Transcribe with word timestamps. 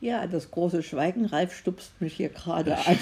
Ja, 0.00 0.26
das 0.26 0.50
große 0.50 0.82
Schweigen. 0.82 1.26
Ralf 1.26 1.54
stupst 1.54 2.00
mich 2.00 2.14
hier 2.14 2.28
gerade 2.28 2.76
an. 2.78 2.98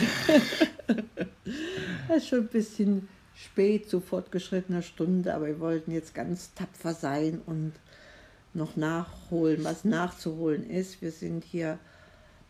Es 2.09 2.17
ist 2.17 2.29
schon 2.29 2.41
ein 2.41 2.49
bisschen 2.49 3.09
spät 3.35 3.89
zu 3.91 4.01
fortgeschrittener 4.01 4.83
Stunde, 4.83 5.35
aber 5.35 5.47
wir 5.47 5.61
wollten 5.61 5.93
jetzt 5.93 6.15
ganz 6.15 6.55
tapfer 6.55 6.95
sein 6.95 7.43
und 7.45 7.73
noch 8.55 8.77
nachholen, 8.77 9.63
was 9.63 9.85
nachzuholen 9.85 10.69
ist. 10.69 11.03
Wir 11.03 11.13
sind 11.13 11.45
hier 11.45 11.79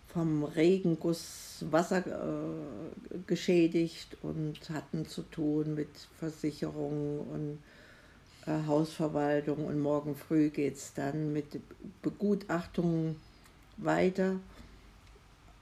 vom 0.07 0.45
Regenguss 0.45 1.65
Wasser 1.71 2.07
äh, 2.07 3.19
geschädigt 3.27 4.17
und 4.23 4.71
hatten 4.71 5.07
zu 5.07 5.23
tun 5.23 5.75
mit 5.75 5.89
Versicherungen 6.19 7.19
und 7.19 7.59
äh, 8.47 8.67
Hausverwaltung 8.67 9.67
und 9.67 9.81
morgen 9.81 10.15
früh 10.15 10.51
geht 10.51 10.77
es 10.77 10.95
dann 10.95 11.33
mit 11.33 11.61
Begutachtungen 12.03 13.17
weiter. 13.77 14.37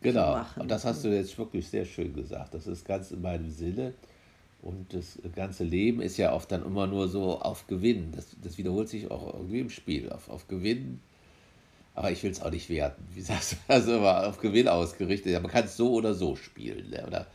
Genau, 0.01 0.31
machen. 0.33 0.61
und 0.61 0.69
das 0.69 0.85
hast 0.85 1.03
du 1.03 1.09
jetzt 1.09 1.37
wirklich 1.37 1.67
sehr 1.67 1.85
schön 1.85 2.13
gesagt. 2.13 2.53
Das 2.53 2.67
ist 2.67 2.85
ganz 2.85 3.11
in 3.11 3.21
meinem 3.21 3.49
Sinne. 3.49 3.93
Und 4.61 4.93
das 4.93 5.19
ganze 5.35 5.63
Leben 5.63 6.01
ist 6.01 6.17
ja 6.17 6.33
oft 6.33 6.51
dann 6.51 6.65
immer 6.65 6.87
nur 6.87 7.07
so 7.07 7.39
auf 7.39 7.67
Gewinn. 7.67 8.11
Das, 8.15 8.27
das 8.41 8.57
wiederholt 8.57 8.89
sich 8.89 9.09
auch 9.09 9.33
irgendwie 9.33 9.59
im 9.59 9.69
Spiel. 9.69 10.09
Auf, 10.11 10.29
auf 10.29 10.47
Gewinn. 10.47 10.99
Aber 11.95 12.11
ich 12.11 12.21
will 12.23 12.31
es 12.31 12.41
auch 12.41 12.51
nicht 12.51 12.69
werten. 12.69 13.03
Wie 13.13 13.21
sagst 13.21 13.53
du 13.53 13.55
das 13.67 13.87
immer? 13.87 14.27
Auf 14.27 14.39
Gewinn 14.39 14.67
ausgerichtet. 14.67 15.31
Ja, 15.31 15.39
man 15.39 15.51
kann 15.51 15.65
es 15.65 15.77
so 15.77 15.93
oder 15.93 16.13
so 16.13 16.35
spielen. 16.35 16.89
Ne? 16.89 17.05
Oder 17.07 17.27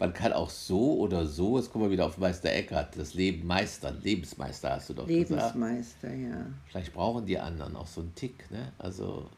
man 0.00 0.14
kann 0.14 0.32
auch 0.32 0.48
so 0.48 0.94
oder 0.98 1.26
so, 1.26 1.58
jetzt 1.58 1.70
kommen 1.70 1.84
wir 1.84 1.90
wieder 1.90 2.06
auf 2.06 2.16
Meister 2.16 2.50
Eckhart, 2.50 2.98
das 2.98 3.12
Leben 3.12 3.46
meistern. 3.46 4.00
Lebensmeister 4.02 4.70
hast 4.70 4.88
du 4.88 4.94
doch 4.94 5.06
gesagt. 5.06 5.30
Lebensmeister, 5.30 6.14
ja. 6.14 6.46
Vielleicht 6.68 6.94
brauchen 6.94 7.26
die 7.26 7.38
anderen 7.38 7.76
auch 7.76 7.86
so 7.86 8.00
einen 8.00 8.14
Tick. 8.14 8.50
Ne? 8.50 8.72
Also, 8.78 9.28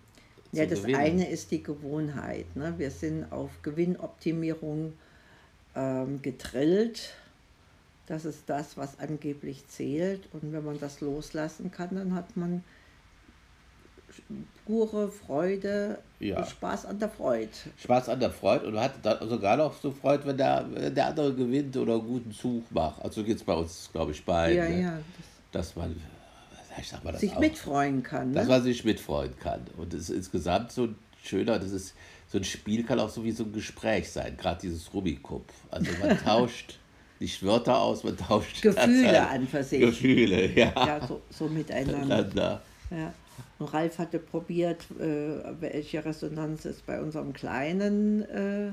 Ja, 0.53 0.65
das 0.65 0.83
gewinnen. 0.83 1.01
eine 1.01 1.29
ist 1.29 1.51
die 1.51 1.65
Gewohnheit. 1.65 2.55
Ne? 2.55 2.75
Wir 2.79 2.93
sind 2.93 3.31
auf 3.33 3.51
Gewinnoptimierung 3.63 4.93
ähm, 5.75 6.23
gedrillt. 6.23 7.11
Das 8.07 8.25
ist 8.25 8.43
das, 8.47 8.77
was 8.77 9.01
angeblich 9.01 9.67
zählt. 9.67 10.29
Und 10.33 10.53
wenn 10.53 10.65
man 10.65 10.79
das 10.79 11.01
loslassen 11.01 11.73
kann, 11.73 11.97
dann 11.97 12.15
hat 12.15 12.37
man 12.37 12.63
pure 14.67 15.11
Freude, 15.11 15.99
Ja. 16.21 16.45
Spaß 16.45 16.87
an 16.87 16.99
der 16.99 17.09
Freude. 17.09 17.49
Spaß 17.83 18.09
an 18.11 18.21
der 18.21 18.31
Freude 18.31 18.67
und 18.69 18.79
hat 18.79 18.95
dann 19.03 19.29
sogar 19.29 19.57
noch 19.57 19.75
so 19.81 19.91
Freude, 19.91 20.25
wenn 20.27 20.37
der, 20.37 20.65
wenn 20.71 20.95
der 20.95 21.07
andere 21.09 21.35
gewinnt 21.35 21.77
oder 21.77 21.95
einen 21.95 22.07
guten 22.07 22.33
Zug 22.33 22.71
macht. 22.71 23.03
Also 23.03 23.25
geht 23.25 23.37
es 23.37 23.45
bei 23.45 23.55
uns, 23.55 23.91
glaube 23.93 24.13
ich, 24.13 24.25
beiden. 24.25 24.57
Ja, 24.57 24.69
ne? 24.69 24.83
ja, 24.83 24.99
Dass 25.51 25.75
man, 25.77 25.97
ich 26.79 26.89
sag 26.89 27.03
mal 27.05 27.13
das 27.13 27.21
sich 27.21 27.33
auch, 27.35 27.41
mitfreuen 27.41 28.03
kann. 28.03 28.33
dass 28.33 28.45
Ne? 28.47 28.53
man 28.53 28.63
sich 28.63 28.85
mitfreuen 28.85 29.37
kann. 29.39 29.61
Und 29.77 29.93
es 29.95 30.09
ist 30.09 30.17
insgesamt 30.17 30.71
so 30.73 30.85
ein 30.85 30.97
schöner, 31.23 31.59
das 31.59 31.73
ist, 31.73 31.95
so 32.29 32.39
ein 32.39 32.45
Spiel 32.45 32.85
kann 32.85 32.99
auch 33.01 33.11
so 33.11 33.25
wie 33.25 33.33
so 33.33 33.45
ein 33.45 33.53
Gespräch 33.53 34.11
sein, 34.11 34.37
gerade 34.37 34.61
dieses 34.63 34.93
Rummikub. 34.95 35.45
Also 35.71 35.91
man 36.01 36.17
tauscht 36.25 36.79
nicht 37.21 37.43
Wörter 37.45 37.79
aus, 37.81 38.03
man 38.05 38.17
tauscht 38.17 38.63
Gefühle 38.63 39.29
an 39.29 39.47
sich. 39.63 39.81
Gefühle, 39.81 40.51
ja. 40.53 40.73
Ja, 40.75 41.07
so, 41.07 41.21
so 41.31 41.47
miteinander. 41.49 41.99
Miteinander. 42.01 42.63
Ja. 42.91 43.13
Und 43.59 43.73
Ralf 43.73 43.99
hatte 43.99 44.19
probiert, 44.19 44.87
äh, 44.99 45.61
welche 45.61 46.05
Resonanz 46.05 46.65
es 46.65 46.81
bei 46.83 47.01
unserem 47.01 47.33
Kleinen 47.33 48.23
äh, 48.23 48.73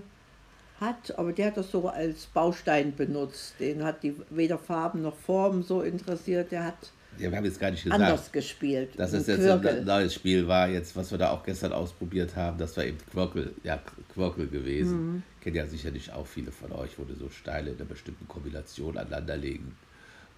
hat, 0.80 1.18
aber 1.18 1.34
der 1.34 1.48
hat 1.48 1.58
das 1.58 1.72
so 1.72 1.88
als 1.90 2.26
Baustein 2.28 2.96
benutzt. 2.96 3.56
Den 3.60 3.84
hat 3.84 4.04
die 4.04 4.16
weder 4.30 4.58
Farben 4.58 5.02
noch 5.02 5.16
Formen 5.16 5.64
so 5.64 5.82
interessiert, 5.82 6.52
der 6.52 6.66
hat 6.66 6.92
Ja, 7.18 7.30
wir 7.30 7.38
haben 7.38 7.46
jetzt 7.46 7.60
gar 7.60 7.72
nicht 7.72 7.84
gesagt. 7.84 8.02
anders 8.02 8.32
gespielt. 8.32 8.92
Dass 8.98 9.14
es 9.14 9.28
jetzt 9.28 9.42
Quirkel. 9.42 9.80
ein 9.80 9.86
neues 9.86 10.14
Spiel 10.14 10.48
war, 10.48 10.70
jetzt, 10.70 10.96
was 10.96 11.12
wir 11.12 11.18
da 11.18 11.32
auch 11.32 11.44
gestern 11.44 11.74
ausprobiert 11.74 12.36
haben, 12.36 12.58
das 12.58 12.78
war 12.78 12.86
eben 12.86 12.98
Quirkel, 13.12 13.54
ja, 13.64 13.80
Quirkel 14.14 14.48
gewesen. 14.48 15.14
Mhm. 15.14 15.24
Kennt 15.42 15.56
ja 15.56 15.66
sicherlich 15.66 16.12
auch 16.14 16.28
viele 16.28 16.52
von 16.52 16.72
euch, 16.72 16.98
wo 16.98 17.04
du 17.04 17.16
so 17.16 17.30
Steine 17.30 17.70
in 17.70 17.76
einer 17.76 17.86
bestimmten 17.86 18.28
Kombination 18.28 18.98
aneinanderlegen 18.98 19.76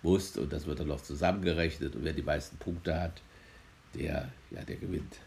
musst 0.04 0.38
und 0.38 0.52
das 0.52 0.66
wird 0.66 0.80
dann 0.80 0.88
noch 0.88 1.02
zusammengerechnet 1.02 1.96
und 1.96 2.04
wer 2.04 2.14
die 2.14 2.24
meisten 2.24 2.58
Punkte 2.58 3.00
hat, 3.00 3.22
der, 3.96 4.30
ja, 4.52 4.62
der 4.62 4.76
gewinnt. 4.76 5.18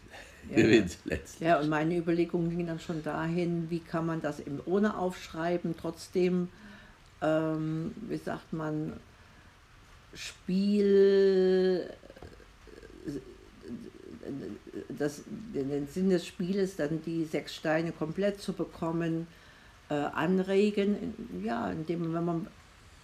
Ja. 0.49 0.57
gewinnt 0.57 0.97
letztlich. 1.05 1.47
Ja, 1.47 1.59
und 1.59 1.69
meine 1.69 1.97
Überlegung 1.97 2.49
ging 2.49 2.67
dann 2.67 2.79
schon 2.79 3.01
dahin, 3.03 3.69
wie 3.69 3.79
kann 3.79 4.05
man 4.05 4.21
das 4.21 4.39
eben 4.39 4.59
ohne 4.65 4.97
Aufschreiben 4.97 5.75
trotzdem, 5.79 6.49
ähm, 7.21 7.95
wie 8.07 8.17
sagt 8.17 8.53
man, 8.53 8.93
Spiel, 10.13 11.89
das, 14.89 15.23
den 15.27 15.87
Sinn 15.87 16.09
des 16.09 16.25
Spieles, 16.25 16.75
dann 16.75 17.01
die 17.05 17.25
sechs 17.25 17.55
Steine 17.55 17.91
komplett 17.91 18.41
zu 18.41 18.53
bekommen, 18.53 19.27
äh, 19.89 19.93
anregen, 19.93 21.13
ja, 21.43 21.69
indem 21.71 22.13
wenn 22.13 22.25
man 22.25 22.47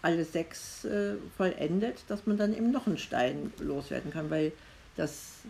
alle 0.01 0.25
sechs 0.25 0.83
äh, 0.85 1.15
vollendet, 1.37 2.03
dass 2.07 2.25
man 2.25 2.37
dann 2.37 2.55
eben 2.55 2.71
noch 2.71 2.87
einen 2.87 2.97
Stein 2.97 3.53
loswerden 3.59 4.11
kann, 4.11 4.29
weil 4.31 4.51
das 4.95 5.41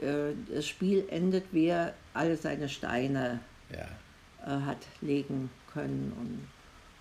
äh, 0.00 0.32
das 0.54 0.66
Spiel 0.66 1.04
endet, 1.08 1.44
wer 1.52 1.94
alle 2.14 2.36
seine 2.36 2.68
Steine 2.68 3.40
Ja. 3.70 3.86
äh, 4.46 4.60
hat 4.62 4.78
legen 5.00 5.50
können. 5.72 6.12
Und 6.18 6.48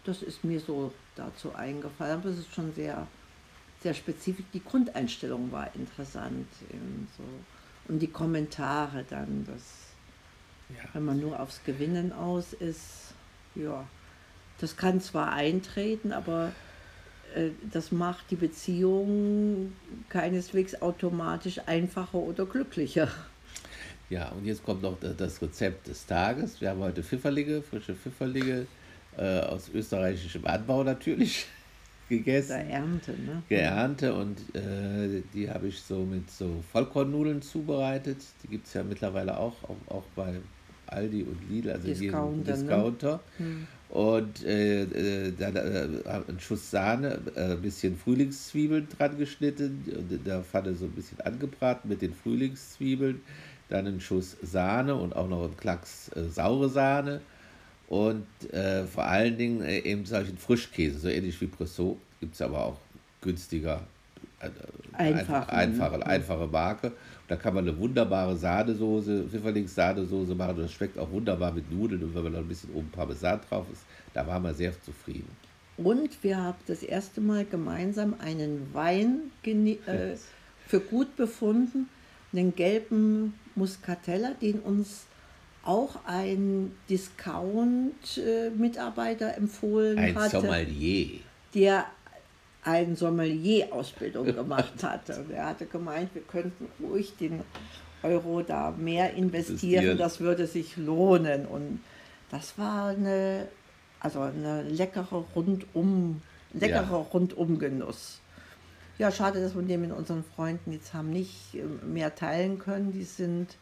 das 0.06 0.22
ist 0.22 0.44
mir 0.44 0.60
so 0.60 0.94
dazu 1.16 1.54
eingefallen. 1.56 2.20
Aber 2.20 2.30
es 2.30 2.40
ist 2.40 2.54
schon 2.54 2.74
sehr, 2.74 3.06
sehr 3.82 3.94
spezifisch. 3.94 4.46
Die 4.54 4.64
Grundeinstellung 4.64 5.52
war 5.52 5.70
interessant. 5.76 6.48
So. 7.18 7.24
Und 7.88 8.00
die 8.00 8.08
Kommentare 8.08 9.04
dann, 9.10 9.46
das, 9.46 9.64
Ja. 10.76 10.84
wenn 10.94 11.06
man 11.06 11.20
nur 11.20 11.40
aufs 11.40 11.62
Gewinnen 11.66 12.12
aus 12.14 12.54
ist, 12.54 13.14
ja, 13.56 13.86
das 14.60 14.78
kann 14.78 15.02
zwar 15.02 15.34
eintreten, 15.34 16.12
aber 16.14 16.52
das 17.72 17.92
macht 17.92 18.32
die 18.32 18.36
Beziehung 18.36 19.74
keineswegs 20.10 20.82
automatisch 20.82 21.60
einfacher 21.66 22.18
oder 22.18 22.46
glücklicher. 22.46 23.10
Ja, 24.10 24.30
und 24.30 24.46
jetzt 24.46 24.64
kommt 24.64 24.84
noch 24.84 24.98
das 25.00 25.42
Rezept 25.42 25.88
des 25.88 26.06
Tages. 26.06 26.62
Wir 26.62 26.70
haben 26.70 26.80
heute 26.80 27.02
Pfifferlinge, 27.04 27.62
frische 27.62 27.96
Pfifferlinge 27.96 28.68
äh, 29.18 29.40
aus 29.40 29.70
österreichischem 29.74 30.46
Anbau 30.46 30.84
natürlich 30.84 31.48
gegessen. 32.10 32.50
Der 32.50 32.70
Ernte, 32.70 33.12
ne? 33.12 33.44
Geernte 33.50 34.14
und 34.14 34.38
äh, 34.56 35.24
die 35.34 35.50
habe 35.50 35.68
ich 35.68 35.82
so 35.82 36.06
mit 36.06 36.30
so 36.30 36.64
Vollkornnudeln 36.72 37.42
zubereitet. 37.42 38.18
Die 38.44 38.48
gibt 38.48 38.68
es 38.68 38.74
ja 38.74 38.84
mittlerweile 38.84 39.38
auch, 39.38 39.56
auch, 39.64 39.78
auch 39.88 40.04
bei 40.16 40.36
Aldi 40.88 41.24
und 41.24 41.38
Lidl, 41.50 41.72
also 41.72 41.88
Discounter, 41.88 42.54
Discounter. 42.54 43.22
Ne? 43.40 43.46
Hm. 43.46 43.68
Und 43.90 44.44
äh, 44.44 44.84
äh 44.84 45.32
dann 45.38 45.56
äh, 45.56 45.88
ein 46.06 46.40
Schuss 46.40 46.70
Sahne, 46.72 47.20
äh, 47.36 47.52
ein 47.52 47.62
bisschen 47.62 47.96
Frühlingszwiebeln 47.98 48.88
dran 48.98 49.18
geschnitten, 49.18 49.84
und 49.88 50.12
in 50.12 50.24
der 50.24 50.42
Pfanne 50.42 50.76
so 50.76 50.86
ein 50.86 50.92
bisschen 50.92 51.20
angebraten 51.22 51.88
mit 51.90 52.02
den 52.02 52.14
Frühlingszwiebeln. 52.14 53.22
Dann 53.70 53.88
ein 53.88 54.00
Schuss 54.00 54.38
Sahne 54.44 54.96
und 54.96 55.16
auch 55.16 55.28
noch 55.28 55.46
ein 55.46 55.58
Klacks 55.58 56.12
äh, 56.16 56.26
saure 56.30 56.70
Sahne. 56.70 57.22
Und 57.88 58.26
vor 58.92 59.04
allen 59.04 59.38
Dingen 59.38 59.64
eben 59.64 60.08
solchen 60.08 60.40
Frischkäse, 60.40 60.98
so 60.98 61.08
ähnlich 61.08 61.40
wie 61.40 61.46
Bressot, 61.46 62.00
gibt 62.20 62.34
es 62.34 62.42
aber 62.42 62.66
auch 62.66 62.80
günstiger, 63.22 63.86
Einfach, 64.94 65.50
einfache, 65.50 65.98
ne? 65.98 66.06
einfache 66.06 66.48
Marke. 66.48 66.92
Da 67.28 67.36
kann 67.36 67.56
man 67.56 67.68
eine 67.68 67.78
wunderbare 67.78 68.38
Sahnesoße, 68.38 69.26
Pfifferlings-Sahnesoße 69.30 70.36
machen. 70.36 70.58
Das 70.58 70.72
schmeckt 70.72 70.98
auch 70.98 71.12
wunderbar 71.12 71.52
mit 71.52 71.70
Nudeln. 71.72 72.04
Und 72.04 72.14
wenn 72.14 72.24
man 72.24 72.34
da 72.34 72.40
ein 72.40 72.48
bisschen 72.48 72.72
oben 72.74 72.90
Parmesan 72.92 73.42
drauf 73.50 73.66
ist, 73.72 73.84
da 74.14 74.28
waren 74.28 74.44
wir 74.44 74.54
sehr 74.54 74.80
zufrieden. 74.82 75.30
Und 75.78 76.24
wir 76.24 76.38
haben 76.38 76.58
das 76.68 76.84
erste 76.84 77.22
Mal 77.22 77.46
gemeinsam 77.46 78.14
einen 78.20 78.70
Wein 78.74 79.32
äh, 79.44 80.16
für 80.66 80.80
gut 80.80 81.18
befunden, 81.18 81.90
einen 82.32 82.56
gelben 82.56 83.34
Muscatella, 83.56 84.36
den 84.42 84.60
uns 84.60 85.06
auch 85.64 85.98
ein 86.06 86.72
Discount-Mitarbeiter 86.90 89.36
empfohlen 89.36 89.98
ein 89.98 90.16
hatte. 90.16 90.38
Ein 90.38 90.44
Sommelier. 90.44 91.20
Der 91.54 91.88
eine 92.66 92.96
Sommelier-Ausbildung 92.96 94.26
gemacht 94.36 94.84
hatte. 94.84 95.20
Und 95.20 95.32
er 95.32 95.48
hatte 95.48 95.66
gemeint, 95.66 96.14
wir 96.14 96.24
könnten 96.24 96.68
ruhig 96.82 97.16
den 97.18 97.42
Euro 98.04 98.42
da 98.42 98.72
mehr 98.72 99.14
investieren, 99.14 99.98
das 99.98 100.20
würde 100.20 100.48
sich 100.48 100.78
lohnen. 100.78 101.46
Und 101.46 101.80
das 102.30 102.58
war 102.58 102.90
eine, 102.90 103.48
also 104.00 104.20
eine 104.20 104.64
leckere 104.64 105.24
Rundum, 105.36 106.22
leckerer 106.54 106.92
ja. 106.92 107.08
Rundumgenuss. 107.14 108.20
Ja, 108.98 109.12
schade, 109.12 109.42
dass 109.42 109.56
wir 109.56 109.62
den 109.62 109.82
mit 109.82 109.92
unseren 109.92 110.24
Freunden 110.36 110.72
jetzt 110.72 110.94
haben 110.94 111.10
nicht 111.10 111.56
äh, 111.56 111.64
mehr 111.86 112.16
teilen 112.16 112.60
können. 112.60 112.94
Die 112.94 113.04
sind 113.04 113.58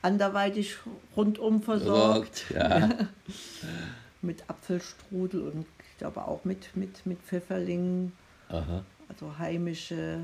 anderweitig 0.00 0.76
rundum 1.16 1.62
versorgt. 1.62 2.46
Ja. 2.54 2.88
mit 4.22 4.48
Apfelstrudel 4.48 5.48
und 5.48 5.66
ich 5.90 5.98
glaube 5.98 6.24
auch 6.26 6.44
mit, 6.44 6.76
mit, 6.76 7.04
mit 7.06 7.18
Pfifferlingen. 7.20 8.12
Aha. 8.52 8.84
Also 9.08 9.38
heimische 9.38 10.20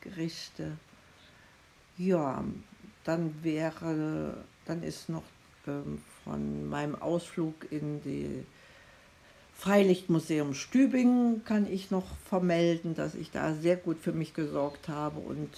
Gerichte. 0.00 0.72
Ja, 1.96 2.44
dann 3.04 3.34
wäre, 3.42 4.36
dann 4.66 4.82
ist 4.82 5.08
noch 5.08 5.22
ähm, 5.66 6.02
von 6.24 6.68
meinem 6.68 7.00
Ausflug 7.00 7.70
in 7.70 8.02
die 8.02 8.44
Freilichtmuseum 9.54 10.54
Stübingen 10.54 11.44
kann 11.44 11.70
ich 11.70 11.90
noch 11.90 12.16
vermelden, 12.24 12.94
dass 12.94 13.14
ich 13.14 13.30
da 13.30 13.52
sehr 13.52 13.76
gut 13.76 13.98
für 13.98 14.12
mich 14.12 14.32
gesorgt 14.32 14.88
habe 14.88 15.20
und 15.20 15.50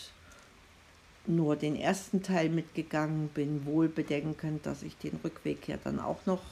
nur 1.26 1.55
den 1.55 1.76
ersten 1.76 2.20
Teil 2.20 2.49
mitgegangen 2.49 3.29
bin, 3.29 3.65
wohl 3.65 3.88
bedenkend, 3.88 4.67
dass 4.67 4.82
ich 4.82 4.97
den 4.97 5.20
Rückweg 5.23 5.69
ja 5.69 5.76
dann 5.82 6.00
auch 6.00 6.26
noch 6.26 6.43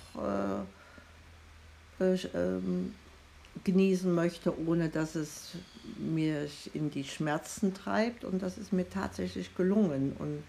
äh, 1.98 2.04
äh, 2.04 2.18
genießen 3.64 4.12
möchte, 4.12 4.58
ohne 4.66 4.88
dass 4.88 5.14
es 5.14 5.52
mir 5.98 6.48
in 6.72 6.90
die 6.90 7.04
Schmerzen 7.04 7.74
treibt. 7.74 8.24
Und 8.24 8.42
das 8.42 8.58
ist 8.58 8.72
mir 8.72 8.88
tatsächlich 8.88 9.54
gelungen. 9.54 10.14
Und 10.18 10.42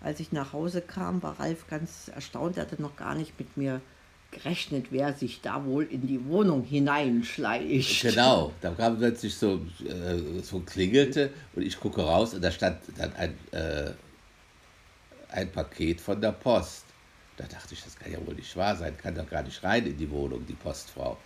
als 0.00 0.20
ich 0.20 0.32
nach 0.32 0.52
Hause 0.52 0.80
kam, 0.80 1.22
war 1.22 1.38
Ralf 1.40 1.66
ganz 1.68 2.08
erstaunt. 2.14 2.56
Er 2.56 2.64
hatte 2.64 2.80
noch 2.80 2.96
gar 2.96 3.14
nicht 3.14 3.38
mit 3.38 3.56
mir 3.56 3.80
gerechnet, 4.30 4.86
wer 4.90 5.14
sich 5.14 5.40
da 5.40 5.64
wohl 5.64 5.84
in 5.84 6.06
die 6.06 6.24
Wohnung 6.26 6.62
hineinschleicht. 6.62 8.02
Genau, 8.02 8.52
da 8.60 8.72
kam 8.72 8.98
plötzlich 8.98 9.34
so, 9.34 9.60
äh, 9.86 10.42
so 10.42 10.60
klingelte 10.60 11.30
und 11.54 11.62
ich 11.62 11.80
gucke 11.80 12.02
raus 12.02 12.34
und 12.34 12.42
da 12.42 12.50
stand 12.50 12.78
dann 12.98 13.12
ein, 13.14 13.34
äh, 13.52 13.92
ein 15.30 15.50
Paket 15.50 16.00
von 16.00 16.20
der 16.20 16.32
Post. 16.32 16.84
Da 17.38 17.44
dachte 17.44 17.72
ich, 17.72 17.82
das 17.82 17.96
kann 17.96 18.12
ja 18.12 18.18
wohl 18.26 18.34
nicht 18.34 18.54
wahr 18.56 18.76
sein, 18.76 18.96
kann 18.98 19.14
doch 19.14 19.28
gar 19.28 19.42
nicht 19.42 19.62
rein 19.62 19.86
in 19.86 19.96
die 19.96 20.10
Wohnung, 20.10 20.44
die 20.46 20.54
Postfrau. 20.54 21.16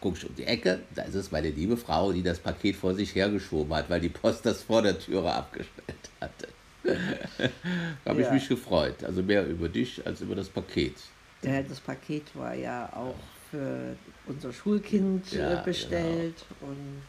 Gucke 0.00 0.18
ich 0.18 0.28
um 0.28 0.34
die 0.34 0.44
Ecke, 0.44 0.80
da 0.94 1.02
ist 1.02 1.14
es 1.14 1.30
meine 1.30 1.50
liebe 1.50 1.76
Frau, 1.76 2.12
die 2.12 2.22
das 2.22 2.38
Paket 2.38 2.76
vor 2.76 2.94
sich 2.94 3.14
hergeschoben 3.14 3.74
hat, 3.74 3.88
weil 3.90 4.00
die 4.00 4.08
Post 4.08 4.46
das 4.46 4.62
vor 4.62 4.82
der 4.82 4.98
Türe 4.98 5.32
abgestellt 5.32 6.10
hatte. 6.20 6.48
da 6.84 8.10
habe 8.10 8.20
ja. 8.20 8.26
ich 8.26 8.32
mich 8.32 8.48
gefreut. 8.48 9.02
Also 9.04 9.22
mehr 9.22 9.46
über 9.46 9.68
dich 9.68 10.06
als 10.06 10.20
über 10.20 10.34
das 10.34 10.48
Paket. 10.48 10.94
Ja, 11.42 11.62
das 11.62 11.80
Paket 11.80 12.24
war 12.34 12.54
ja 12.54 12.90
auch 12.94 13.14
für 13.50 13.96
unser 14.26 14.52
Schulkind 14.52 15.32
äh, 15.32 15.38
ja, 15.38 15.60
bestellt. 15.62 16.44
Genau. 16.60 16.72
Und 16.72 17.02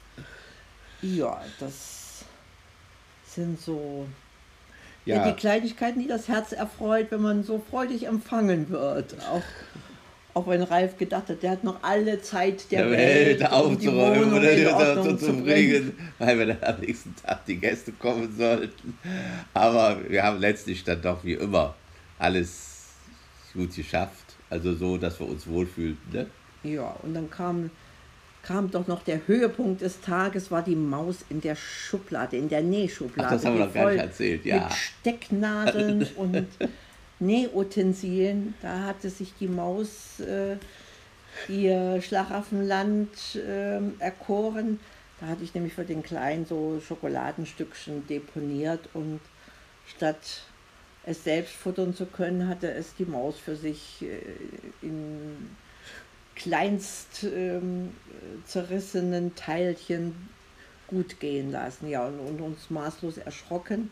ja, 1.02 1.42
das 1.60 2.24
sind 3.28 3.60
so 3.60 4.08
ja. 5.06 5.18
ja. 5.18 5.32
die 5.32 5.36
Kleinigkeiten, 5.36 6.00
die 6.00 6.08
das 6.08 6.28
Herz 6.28 6.52
erfreut, 6.52 7.08
wenn 7.12 7.22
man 7.22 7.44
so 7.44 7.64
freudig 7.70 8.08
empfangen 8.08 8.70
wird. 8.70 9.16
Auch 9.30 9.44
auch 10.36 10.48
wenn 10.48 10.62
Ralf 10.62 10.98
gedacht 10.98 11.30
hat, 11.30 11.42
der 11.42 11.52
hat 11.52 11.64
noch 11.64 11.82
alle 11.82 12.22
Zeit 12.22 12.70
der, 12.70 12.84
der 12.84 12.92
Welt, 12.92 13.40
Welt 13.40 13.52
aufzuräumen 13.52 14.34
um 14.34 14.38
oder 14.38 14.54
die 14.54 14.68
Ordnung 14.68 15.18
zu, 15.18 15.28
zu 15.28 15.34
bringen, 15.42 15.98
weil 16.20 16.38
wir 16.38 16.46
dann 16.48 16.76
am 16.76 16.82
nächsten 16.82 17.16
Tag 17.16 17.46
die 17.46 17.56
Gäste 17.56 17.94
kommen 17.94 18.36
sollten. 18.36 18.98
Aber 19.54 19.98
wir 20.10 20.24
haben 20.24 20.40
letztlich 20.40 20.84
dann 20.84 21.02
doch 21.02 21.24
wie 21.24 21.34
immer 21.34 21.74
alles 22.20 22.90
gut 23.54 23.74
geschafft. 23.74 24.36
Also 24.50 24.76
so, 24.76 24.98
dass 24.98 25.22
wir 25.22 25.28
uns 25.28 25.48
wohlfühlten. 25.48 26.12
Ne? 26.12 26.28
Ja, 26.64 26.94
und 27.02 27.14
dann 27.14 27.30
kam, 27.30 27.72
kam 28.44 28.70
doch 28.70 28.88
noch 28.88 29.04
der 29.04 29.26
Höhepunkt 29.28 29.82
des 29.82 30.02
Tages, 30.02 30.52
war 30.52 30.64
die 30.64 30.76
Maus 30.76 31.24
in 31.30 31.40
der 31.40 31.56
Schublade, 31.56 32.36
in 32.36 32.50
der 32.50 32.62
Nähschublade. 32.62 33.30
Ach, 33.30 33.34
das 33.36 33.46
haben 33.46 33.58
wir 33.58 33.66
noch 33.68 33.74
gar 33.74 33.90
nicht 33.90 34.02
erzählt, 34.02 34.46
ja. 34.46 34.66
Mit 34.66 34.74
Stecknadeln 34.74 36.08
und 36.18 36.48
Nähutensilien. 37.20 38.56
Da 38.62 38.84
hatte 38.84 39.10
sich 39.10 39.34
die 39.40 39.48
Maus 39.48 40.20
äh, 40.20 40.58
ihr 41.48 42.02
Schlaraffenland 42.02 43.36
äh, 43.36 43.80
erkoren. 44.00 44.80
Da 45.20 45.28
hatte 45.28 45.44
ich 45.44 45.54
nämlich 45.54 45.74
für 45.74 45.86
den 45.86 46.04
Kleinen 46.04 46.46
so 46.46 46.82
Schokoladenstückchen 46.86 48.08
deponiert 48.08 48.90
und 48.94 49.22
statt 49.88 50.44
es 51.06 51.24
selbst 51.24 51.54
futtern 51.54 51.96
zu 51.96 52.06
können, 52.06 52.48
hatte 52.48 52.72
es 52.72 52.96
die 52.96 53.06
Maus 53.06 53.38
für 53.38 53.56
sich 53.56 54.02
äh, 54.02 54.86
in 54.86 55.56
kleinst 56.36 57.24
ähm, 57.24 57.92
zerrissenen 58.46 59.36
Teilchen 59.36 60.30
gut 60.88 61.20
gehen 61.22 61.52
lassen. 61.52 61.88
Ja, 61.88 62.06
und, 62.06 62.20
und 62.20 62.42
uns 62.42 62.70
maßlos 62.70 63.18
erschrocken 63.18 63.90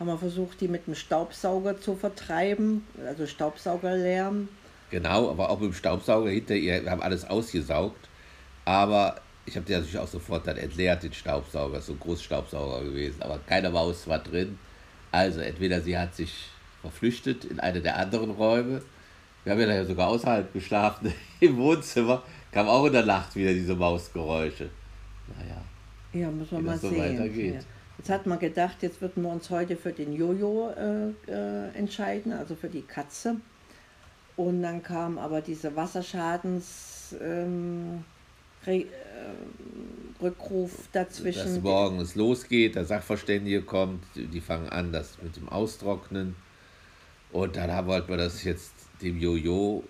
haben 0.00 0.06
wir 0.06 0.18
versucht, 0.18 0.62
die 0.62 0.68
mit 0.68 0.86
dem 0.86 0.94
Staubsauger 0.94 1.78
zu 1.78 1.94
vertreiben, 1.94 2.86
also 3.06 3.26
Staubsaugerlärm. 3.26 4.48
Genau, 4.90 5.30
aber 5.30 5.50
auch 5.50 5.60
mit 5.60 5.72
dem 5.72 5.74
Staubsauger 5.74 6.30
hinterher, 6.30 6.82
wir 6.82 6.90
haben 6.90 7.02
alles 7.02 7.26
ausgesaugt, 7.26 8.08
aber 8.64 9.20
ich 9.44 9.54
habe 9.56 9.66
den 9.66 9.76
natürlich 9.76 9.98
auch 9.98 10.08
sofort 10.08 10.46
dann 10.46 10.56
entleert, 10.56 11.02
den 11.02 11.12
Staubsauger, 11.12 11.82
so 11.82 11.92
ein 11.92 12.00
Großstaubsauger 12.00 12.82
gewesen, 12.82 13.20
aber 13.20 13.38
keine 13.46 13.68
Maus 13.68 14.08
war 14.08 14.18
drin. 14.20 14.58
Also 15.12 15.40
entweder 15.40 15.82
sie 15.82 15.98
hat 15.98 16.14
sich 16.14 16.48
verflüchtet 16.80 17.44
in 17.44 17.60
eine 17.60 17.82
der 17.82 17.98
anderen 17.98 18.30
Räume, 18.30 18.80
wir 19.44 19.52
haben 19.52 19.60
ja 19.60 19.84
sogar 19.84 20.08
außerhalb 20.08 20.50
geschlafen, 20.52 21.12
im 21.40 21.58
Wohnzimmer, 21.58 22.22
kam 22.52 22.68
auch 22.68 22.86
in 22.86 22.94
der 22.94 23.04
Nacht 23.04 23.36
wieder 23.36 23.52
diese 23.52 23.74
Mausgeräusche. 23.74 24.70
Naja. 25.36 25.62
Ja, 26.12 26.30
muss 26.30 26.50
man 26.50 26.64
mal 26.64 26.78
so 26.78 26.88
sehen. 26.88 27.18
Weitergeht. 27.18 27.54
Ja. 27.54 27.60
Jetzt 28.00 28.08
hat 28.08 28.24
man 28.24 28.38
gedacht, 28.38 28.76
jetzt 28.80 29.02
würden 29.02 29.24
wir 29.24 29.30
uns 29.30 29.50
heute 29.50 29.76
für 29.76 29.92
den 29.92 30.14
Jojo 30.14 30.70
äh, 30.70 31.10
äh, 31.30 31.68
entscheiden, 31.74 32.32
also 32.32 32.54
für 32.54 32.70
die 32.70 32.80
Katze. 32.80 33.36
Und 34.38 34.62
dann 34.62 34.82
kam 34.82 35.18
aber 35.18 35.42
diese 35.42 35.76
Wasserschadens 35.76 37.14
ähm, 37.20 38.02
äh, 38.64 38.86
dazwischen. 40.92 41.44
Dass 41.44 41.60
morgen 41.60 42.00
es 42.00 42.14
losgeht, 42.14 42.76
der 42.76 42.86
Sachverständige 42.86 43.60
kommt, 43.60 44.02
die 44.14 44.40
fangen 44.40 44.70
an, 44.70 44.92
das 44.92 45.18
mit 45.20 45.36
dem 45.36 45.50
Austrocknen. 45.50 46.36
Und 47.32 47.56
dann 47.56 47.86
wollten 47.86 48.08
wir 48.08 48.16
das 48.16 48.44
jetzt 48.44 48.72
dem 49.02 49.18
Jojo 49.18 49.84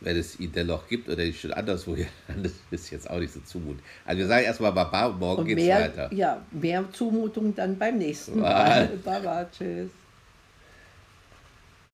wenn 0.00 0.16
es 0.16 0.38
ihn 0.38 0.52
dennoch 0.52 0.86
gibt 0.88 1.08
oder 1.08 1.24
schon 1.32 1.52
anderswo 1.52 1.96
das 2.42 2.52
ist 2.70 2.90
jetzt 2.90 3.10
auch 3.10 3.18
nicht 3.18 3.32
so 3.32 3.40
zumutend. 3.40 3.82
Also 4.04 4.20
wir 4.20 4.26
sagen 4.26 4.44
erstmal 4.44 4.72
Baba 4.72 5.06
und 5.06 5.18
morgen 5.18 5.44
geht 5.44 5.58
es 5.58 5.68
weiter. 5.68 6.12
Ja, 6.12 6.40
mehr 6.50 6.84
Zumutung 6.92 7.54
dann 7.54 7.76
beim 7.78 7.98
nächsten 7.98 8.40
Mal. 8.40 8.88
Baba, 9.04 9.48
tschüss. 9.50 9.90